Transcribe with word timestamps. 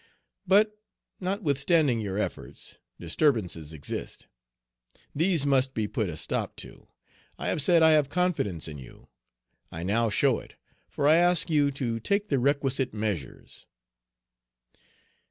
But, 0.47 0.79
notwithstanding 1.19 1.99
your 1.99 2.17
efforts, 2.17 2.77
disturbances 2.99 3.71
exist. 3.71 4.25
These 5.13 5.45
must 5.45 5.75
be 5.75 5.87
put 5.87 6.09
a 6.09 6.17
stop 6.17 6.55
to. 6.55 6.87
I 7.37 7.49
have 7.49 7.61
said 7.61 7.83
I 7.83 7.91
have 7.91 8.09
confidence 8.09 8.67
in 8.67 8.79
you; 8.79 9.09
I 9.71 9.83
now 9.83 10.09
show 10.09 10.39
it, 10.39 10.55
for 10.89 11.07
I 11.07 11.17
ask 11.17 11.51
you 11.51 11.69
to 11.73 11.99
take 11.99 12.29
the 12.29 12.39
requisite 12.39 12.95
measures." 12.95 13.67